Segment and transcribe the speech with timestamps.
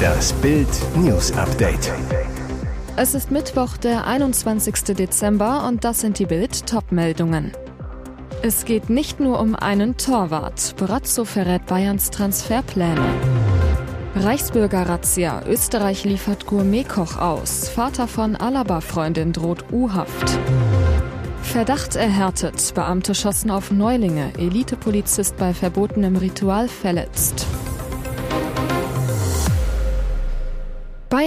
[0.00, 1.92] Das Bild News Update.
[2.96, 4.96] Es ist Mittwoch, der 21.
[4.96, 7.52] Dezember und das sind die Bild Topmeldungen.
[8.42, 10.74] Es geht nicht nur um einen Torwart.
[10.76, 13.04] Brazzo verrät Bayerns Transferpläne.
[14.16, 15.42] Reichsbürger-Razzia.
[15.46, 17.68] Österreich liefert Gourmetkoch aus.
[17.68, 20.38] Vater von Alaba-Freundin droht U-Haft.
[21.42, 22.72] Verdacht erhärtet.
[22.74, 24.32] Beamte schossen auf Neulinge.
[24.38, 27.46] Elitepolizist bei verbotenem Ritual verletzt.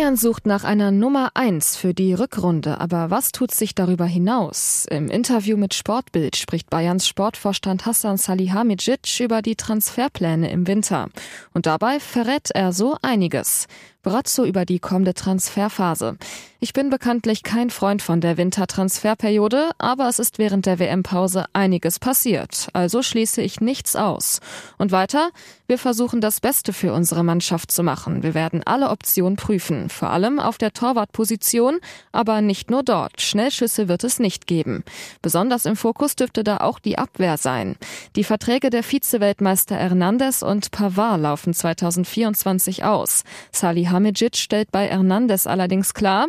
[0.03, 4.85] Bayern sucht nach einer Nummer 1 für die Rückrunde, aber was tut sich darüber hinaus?
[4.89, 11.07] Im Interview mit Sportbild spricht Bayerns Sportvorstand Hassan Salihamidzic über die Transferpläne im Winter.
[11.53, 13.67] Und dabei verrät er so einiges.
[14.03, 16.17] Brazzo über die kommende Transferphase.
[16.59, 21.99] Ich bin bekanntlich kein Freund von der Wintertransferperiode, aber es ist während der WM-Pause einiges
[21.99, 24.39] passiert, also schließe ich nichts aus.
[24.77, 25.31] Und weiter,
[25.67, 28.23] wir versuchen das Beste für unsere Mannschaft zu machen.
[28.23, 31.79] Wir werden alle Optionen prüfen, vor allem auf der Torwartposition,
[32.13, 33.21] aber nicht nur dort.
[33.21, 34.85] Schnellschüsse wird es nicht geben.
[35.21, 37.75] Besonders im Fokus dürfte da auch die Abwehr sein.
[38.15, 43.23] Die Verträge der Vize-Weltmeister Hernandez und Pavard laufen 2024 aus.
[43.51, 46.27] Salih Salihamidzic stellt bei Hernandez allerdings klar,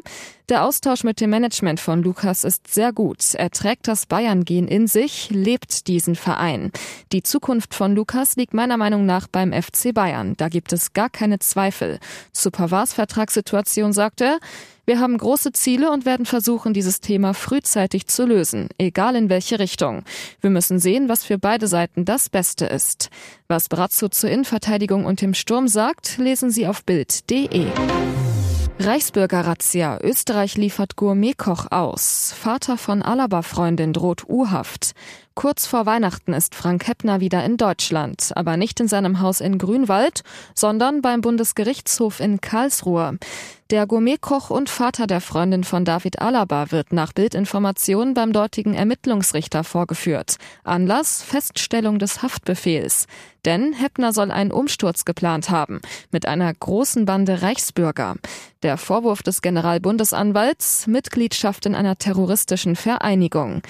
[0.50, 3.34] der Austausch mit dem Management von Lukas ist sehr gut.
[3.34, 6.70] Er trägt das Bayern-Gen in sich, lebt diesen Verein.
[7.12, 10.34] Die Zukunft von Lukas liegt meiner Meinung nach beim FC Bayern.
[10.36, 11.98] Da gibt es gar keine Zweifel.
[12.32, 14.38] Zu Pavards Vertragssituation sagt er,
[14.86, 19.58] wir haben große Ziele und werden versuchen, dieses Thema frühzeitig zu lösen, egal in welche
[19.58, 20.04] Richtung.
[20.40, 23.10] Wir müssen sehen, was für beide Seiten das Beste ist.
[23.48, 27.66] Was Brazzo zur Innenverteidigung und dem Sturm sagt, lesen Sie auf Bild.de.
[28.80, 30.00] Reichsbürger-Razzia.
[30.02, 32.34] Österreich liefert Gourmetkoch aus.
[32.36, 34.94] Vater von Alaba-Freundin droht U-Haft.
[35.34, 39.58] Kurz vor Weihnachten ist Frank Heppner wieder in Deutschland, aber nicht in seinem Haus in
[39.58, 40.22] Grünwald,
[40.54, 43.18] sondern beim Bundesgerichtshof in Karlsruhe.
[43.70, 49.64] Der Gourmetkoch und Vater der Freundin von David Alaba wird nach Bildinformationen beim dortigen Ermittlungsrichter
[49.64, 50.36] vorgeführt.
[50.64, 53.06] Anlass Feststellung des Haftbefehls.
[53.46, 55.80] Denn Heppner soll einen Umsturz geplant haben
[56.10, 58.16] mit einer großen Bande Reichsbürger.
[58.62, 63.62] Der Vorwurf des Generalbundesanwalts Mitgliedschaft in einer terroristischen Vereinigung.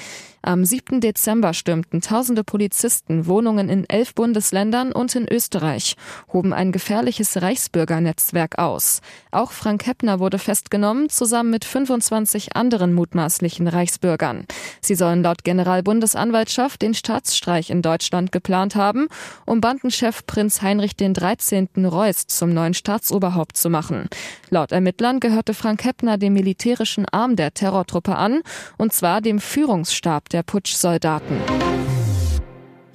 [0.46, 1.00] Am 7.
[1.00, 5.96] Dezember stürmten tausende Polizisten Wohnungen in elf Bundesländern und in Österreich,
[6.30, 9.00] hoben ein gefährliches Reichsbürgernetzwerk aus.
[9.30, 14.44] Auch Frank Heppner wurde festgenommen, zusammen mit 25 anderen mutmaßlichen Reichsbürgern.
[14.82, 19.08] Sie sollen laut Generalbundesanwaltschaft den Staatsstreich in Deutschland geplant haben,
[19.46, 21.86] um Bandenchef Prinz Heinrich den 13.
[21.86, 24.10] Reuß zum neuen Staatsoberhaupt zu machen.
[24.50, 28.42] Laut Ermittlern gehörte Frank Heppner dem militärischen Arm der Terrortruppe an,
[28.76, 31.73] und zwar dem Führungsstab der Putschsoldaten.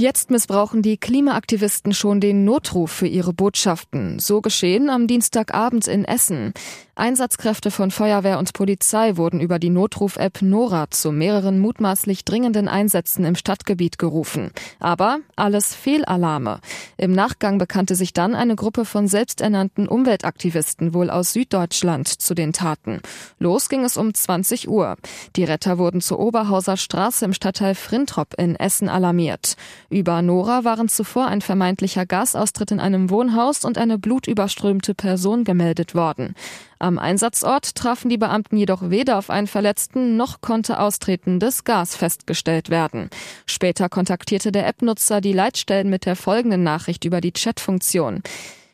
[0.01, 4.17] Jetzt missbrauchen die Klimaaktivisten schon den Notruf für ihre Botschaften.
[4.19, 6.53] So geschehen am Dienstagabend in Essen.
[6.95, 13.25] Einsatzkräfte von Feuerwehr und Polizei wurden über die Notruf-App Nora zu mehreren mutmaßlich dringenden Einsätzen
[13.25, 14.51] im Stadtgebiet gerufen.
[14.79, 16.59] Aber alles Fehlalarme.
[16.97, 22.53] Im Nachgang bekannte sich dann eine Gruppe von selbsternannten Umweltaktivisten wohl aus Süddeutschland zu den
[22.53, 23.01] Taten.
[23.37, 24.95] Los ging es um 20 Uhr.
[25.35, 29.55] Die Retter wurden zur Oberhauser Straße im Stadtteil Frintrop in Essen alarmiert.
[29.89, 35.95] Über Nora waren zuvor ein vermeintlicher Gasaustritt in einem Wohnhaus und eine blutüberströmte Person gemeldet
[35.95, 36.35] worden.
[36.77, 42.69] Am Einsatzort trafen die Beamten jedoch weder auf einen Verletzten noch konnte austretendes Gas festgestellt
[42.69, 43.09] werden.
[43.47, 48.22] Später kontaktierte der App-Nutzer die Leitstellen mit der folgenden Nachricht über die Chatfunktion.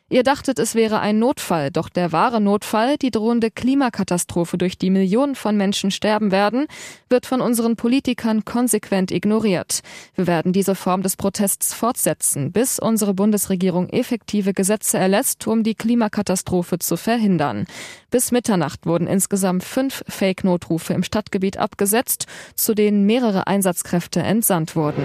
[0.07, 4.91] Ihr dachtet, es wäre ein Notfall, doch der wahre Notfall, die drohende Klimakatastrophe, durch die
[4.91, 6.67] Millionen von Menschen sterben werden,
[7.09, 9.79] wird von unseren Politikern konsequent ignoriert.
[10.13, 15.73] Wir werden diese Form des Protests fortsetzen, bis unsere Bundesregierung effektive Gesetze erlässt, um die
[15.73, 17.66] Klimakatastrophe zu verhindern.
[18.11, 25.03] Bis Mitternacht wurden insgesamt fünf Fake-Notrufe im Stadtgebiet abgesetzt, zu denen mehrere Einsatzkräfte entsandt wurden.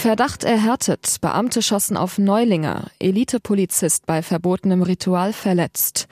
[0.00, 1.16] Verdacht erhärtet.
[1.20, 2.86] Beamte schossen auf Neulinge.
[2.98, 6.08] Elitepolizist bei verbotenem Ritual verletzt.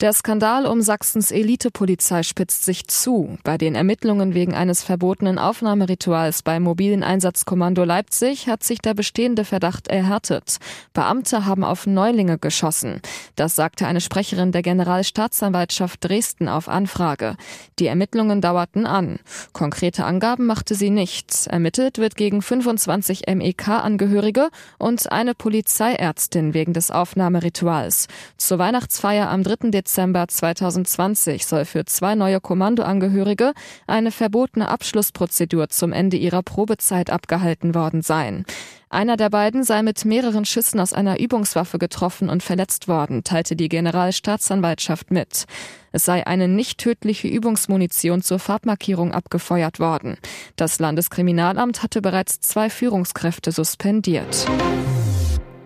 [0.00, 3.36] Der Skandal um Sachsens Elitepolizei spitzt sich zu.
[3.44, 9.44] Bei den Ermittlungen wegen eines verbotenen Aufnahmerituals beim mobilen Einsatzkommando Leipzig hat sich der bestehende
[9.44, 10.56] Verdacht erhärtet.
[10.94, 13.02] Beamte haben auf Neulinge geschossen.
[13.36, 17.36] Das sagte eine Sprecherin der Generalstaatsanwaltschaft Dresden auf Anfrage.
[17.78, 19.18] Die Ermittlungen dauerten an.
[19.52, 21.46] Konkrete Angaben machte sie nicht.
[21.46, 24.48] Ermittelt wird gegen 25 MEK-Angehörige
[24.78, 28.08] und eine Polizeiärztin wegen des Aufnahmerituals.
[28.38, 29.68] Zur Weihnachtsfeier am 3.
[29.68, 33.54] Dezember Dezember 2020 soll für zwei neue Kommandoangehörige
[33.88, 38.44] eine verbotene Abschlussprozedur zum Ende ihrer Probezeit abgehalten worden sein.
[38.88, 43.56] Einer der beiden sei mit mehreren Schüssen aus einer Übungswaffe getroffen und verletzt worden, teilte
[43.56, 45.46] die Generalstaatsanwaltschaft mit.
[45.90, 50.18] Es sei eine nicht tödliche Übungsmunition zur Farbmarkierung abgefeuert worden.
[50.54, 54.46] Das Landeskriminalamt hatte bereits zwei Führungskräfte suspendiert.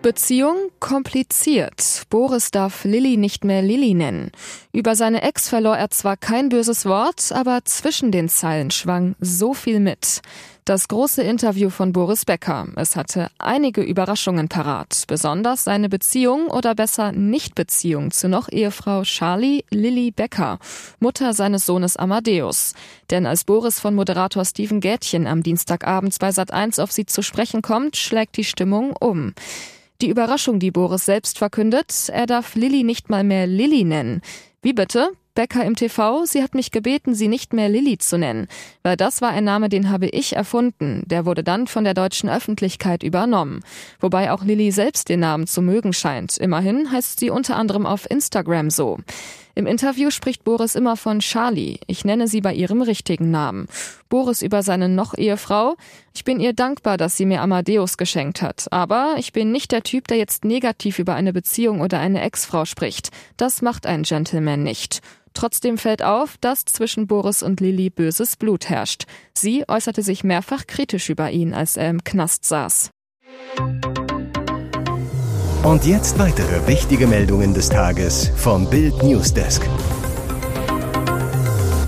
[0.05, 2.03] Beziehung kompliziert.
[2.11, 4.29] Boris darf Lilly nicht mehr Lilly nennen.
[4.71, 9.55] Über seine Ex verlor er zwar kein böses Wort, aber zwischen den Zeilen schwang so
[9.55, 10.21] viel mit.
[10.63, 12.67] Das große Interview von Boris Becker.
[12.75, 19.63] Es hatte einige Überraschungen parat, besonders seine Beziehung oder besser Nichtbeziehung zu noch Ehefrau Charlie
[19.71, 20.59] Lilly Becker,
[20.99, 22.75] Mutter seines Sohnes Amadeus.
[23.09, 27.63] Denn als Boris von Moderator Steven Gätchen am Dienstagabend bei Sat1 auf sie zu sprechen
[27.63, 29.33] kommt, schlägt die Stimmung um.
[30.01, 34.21] Die Überraschung, die Boris selbst verkündet, er darf Lilly nicht mal mehr Lilly nennen.
[34.61, 35.11] Wie bitte?
[35.35, 38.47] Becker im TV, sie hat mich gebeten, sie nicht mehr Lilly zu nennen,
[38.83, 41.03] weil das war ein Name, den habe ich erfunden.
[41.05, 43.61] Der wurde dann von der deutschen Öffentlichkeit übernommen.
[43.99, 46.37] Wobei auch Lilly selbst den Namen zu mögen scheint.
[46.37, 48.97] Immerhin heißt sie unter anderem auf Instagram so.
[49.57, 51.79] Im Interview spricht Boris immer von Charlie.
[51.87, 53.67] Ich nenne sie bei ihrem richtigen Namen.
[54.09, 55.75] Boris über seine Noch-Ehefrau.
[56.13, 58.67] Ich bin ihr dankbar, dass sie mir Amadeus geschenkt hat.
[58.71, 62.65] Aber ich bin nicht der Typ, der jetzt negativ über eine Beziehung oder eine Ex-Frau
[62.65, 63.11] spricht.
[63.37, 65.01] Das macht ein Gentleman nicht.
[65.35, 69.03] Trotzdem fällt auf, dass zwischen Boris und Lilly böses Blut herrscht.
[69.33, 72.89] Sie äußerte sich mehrfach kritisch über ihn, als er im Knast saß.
[75.61, 79.67] Und jetzt weitere wichtige Meldungen des Tages vom Bild Newsdesk.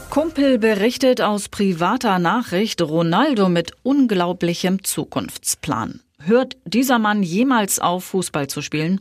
[0.09, 6.01] Kumpel berichtet aus privater Nachricht Ronaldo mit unglaublichem Zukunftsplan.
[6.23, 8.99] Hört dieser Mann jemals auf, Fußball zu spielen?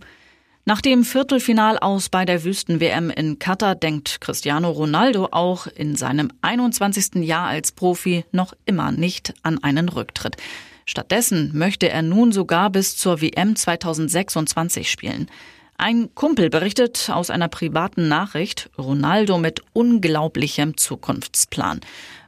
[0.68, 6.32] Nach dem Viertelfinal aus bei der Wüsten-WM in Katar denkt Cristiano Ronaldo auch in seinem
[6.42, 7.24] 21.
[7.24, 10.38] Jahr als Profi noch immer nicht an einen Rücktritt.
[10.84, 15.30] Stattdessen möchte er nun sogar bis zur WM 2026 spielen.
[15.78, 21.78] Ein Kumpel berichtet aus einer privaten Nachricht, Ronaldo mit unglaublichem Zukunftsplan.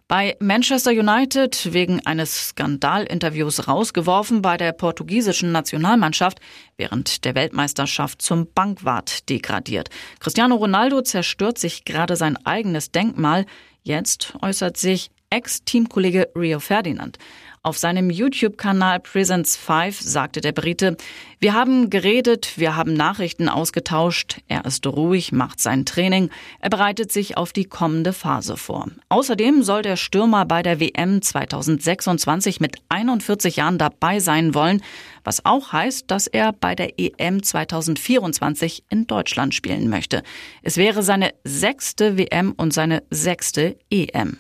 [0.09, 6.41] Bei Manchester United wegen eines Skandalinterviews rausgeworfen bei der portugiesischen Nationalmannschaft
[6.79, 9.91] während der Weltmeisterschaft zum Bankwart degradiert.
[10.19, 13.45] Cristiano Ronaldo zerstört sich gerade sein eigenes Denkmal.
[13.83, 17.19] Jetzt äußert sich Ex-Teamkollege Rio Ferdinand.
[17.63, 20.97] Auf seinem YouTube-Kanal Presence 5 sagte der Brite,
[21.41, 27.13] wir haben geredet, wir haben Nachrichten ausgetauscht, er ist ruhig, macht sein Training, er bereitet
[27.13, 28.89] sich auf die kommende Phase vor.
[29.09, 34.83] Außerdem soll der Stürmer bei der WM 2026 mit 41 Jahren dabei sein wollen,
[35.25, 40.23] was auch heißt, dass er bei der EM 2024 in Deutschland spielen möchte.
[40.63, 44.39] Es wäre seine sechste WM und seine sechste EM.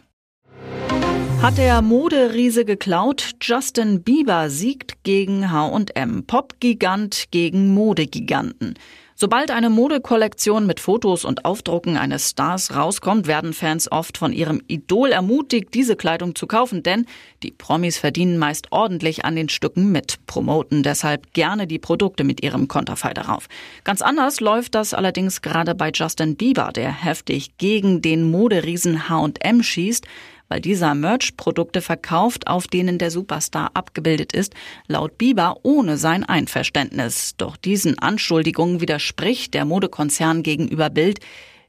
[1.40, 3.30] Hat der Moderiese geklaut?
[3.40, 6.24] Justin Bieber siegt gegen H&M.
[6.26, 8.74] Popgigant gegen Modegiganten.
[9.14, 14.62] Sobald eine Modekollektion mit Fotos und Aufdrucken eines Stars rauskommt, werden Fans oft von ihrem
[14.68, 17.04] Idol ermutigt, diese Kleidung zu kaufen, denn
[17.42, 22.44] die Promis verdienen meist ordentlich an den Stücken mit, promoten deshalb gerne die Produkte mit
[22.44, 23.48] ihrem Konterfei darauf.
[23.82, 29.64] Ganz anders läuft das allerdings gerade bei Justin Bieber, der heftig gegen den Moderiesen H&M
[29.64, 30.06] schießt,
[30.48, 34.54] weil dieser Merch-Produkte verkauft, auf denen der Superstar abgebildet ist,
[34.86, 37.34] laut Bieber ohne sein Einverständnis.
[37.36, 41.20] Doch diesen Anschuldigungen widerspricht der Modekonzern gegenüber Bild.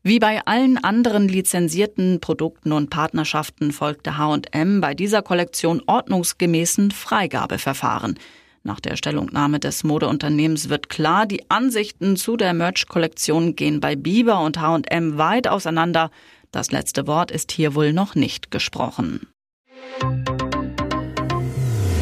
[0.02, 8.18] Wie bei allen anderen lizenzierten Produkten und Partnerschaften folgte H&M bei dieser Kollektion ordnungsgemäßen Freigabeverfahren.
[8.64, 14.42] Nach der Stellungnahme des Modeunternehmens wird klar, die Ansichten zu der Merch-Kollektion gehen bei Bieber
[14.42, 16.12] und H&M weit auseinander.
[16.52, 19.28] Das letzte Wort ist hier wohl noch nicht gesprochen.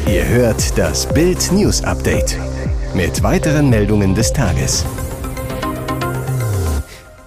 [0.06, 2.38] Ihr hört das Bild News Update
[2.94, 4.86] mit weiteren Meldungen des Tages.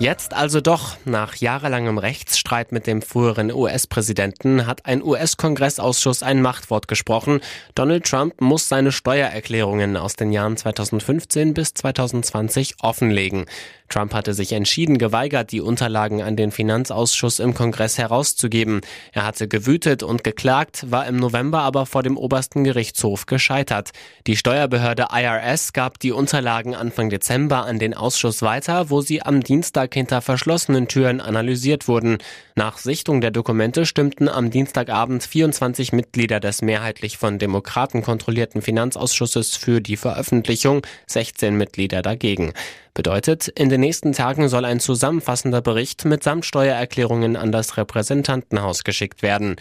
[0.01, 6.87] Jetzt also doch, nach jahrelangem Rechtsstreit mit dem früheren US-Präsidenten hat ein US-Kongressausschuss ein Machtwort
[6.87, 7.39] gesprochen.
[7.75, 13.45] Donald Trump muss seine Steuererklärungen aus den Jahren 2015 bis 2020 offenlegen.
[13.91, 18.81] Trump hatte sich entschieden geweigert, die Unterlagen an den Finanzausschuss im Kongress herauszugeben.
[19.12, 23.91] Er hatte gewütet und geklagt, war im November aber vor dem obersten Gerichtshof gescheitert.
[24.27, 29.41] Die Steuerbehörde IRS gab die Unterlagen Anfang Dezember an den Ausschuss weiter, wo sie am
[29.41, 32.17] Dienstag hinter verschlossenen Türen analysiert wurden.
[32.55, 39.57] Nach Sichtung der Dokumente stimmten am Dienstagabend 24 Mitglieder des mehrheitlich von Demokraten kontrollierten Finanzausschusses
[39.57, 42.53] für die Veröffentlichung, 16 Mitglieder dagegen.
[42.93, 49.21] Bedeutet, in den nächsten Tagen soll ein zusammenfassender Bericht mitsamt Steuererklärungen an das Repräsentantenhaus geschickt
[49.21, 49.55] werden.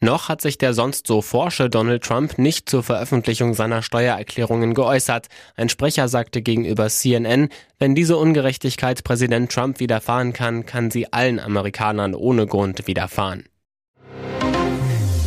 [0.00, 5.26] Noch hat sich der sonst so forsche Donald Trump nicht zur Veröffentlichung seiner Steuererklärungen geäußert.
[5.56, 7.48] Ein Sprecher sagte gegenüber CNN,
[7.80, 13.48] wenn diese Ungerechtigkeit Präsident Trump widerfahren kann, kann sie allen Amerikanern ohne Grund widerfahren.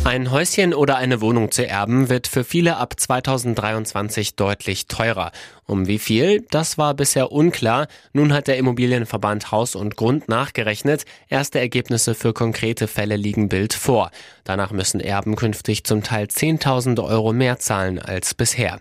[0.04, 5.30] Ein Häuschen oder eine Wohnung zu erben wird für viele ab 2023 deutlich teurer.
[5.64, 6.44] Um wie viel?
[6.50, 7.86] Das war bisher unklar.
[8.12, 11.04] Nun hat der Immobilienverband Haus und Grund nachgerechnet.
[11.28, 14.10] Erste Ergebnisse für konkrete Fälle liegen Bild vor.
[14.42, 18.80] Danach müssen Erben künftig zum Teil 10.000 Euro mehr zahlen als bisher.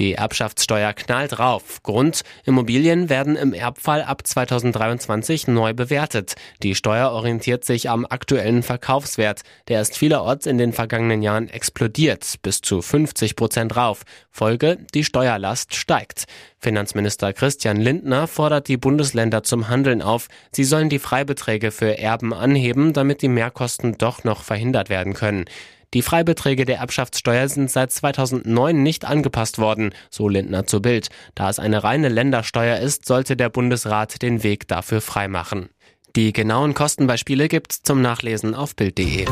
[0.00, 1.82] Die Erbschaftssteuer knallt drauf.
[1.82, 6.36] Grund, Immobilien werden im Erbfall ab 2023 neu bewertet.
[6.62, 9.42] Die Steuer orientiert sich am aktuellen Verkaufswert.
[9.68, 14.04] Der ist vielerorts in den vergangenen Jahren explodiert, bis zu 50 Prozent rauf.
[14.30, 16.24] Folge, die Steuerlast steigt.
[16.58, 20.28] Finanzminister Christian Lindner fordert die Bundesländer zum Handeln auf.
[20.50, 25.44] Sie sollen die Freibeträge für Erben anheben, damit die Mehrkosten doch noch verhindert werden können.
[25.92, 31.08] Die Freibeträge der Erbschaftssteuer sind seit 2009 nicht angepasst worden, so Lindner zu Bild.
[31.34, 35.68] Da es eine reine Ländersteuer ist, sollte der Bundesrat den Weg dafür freimachen.
[36.16, 39.26] Die genauen Kostenbeispiele gibt's zum Nachlesen auf Bild.de.